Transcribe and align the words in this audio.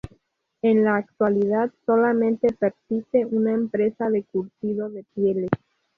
En 0.63 0.83
la 0.83 0.95
actualidad 0.95 1.69
solamente 1.85 2.47
persiste 2.53 3.23
una 3.27 3.51
empresa 3.53 4.09
de 4.09 4.23
curtido 4.23 4.89
de 4.89 5.03
pieles. 5.13 5.51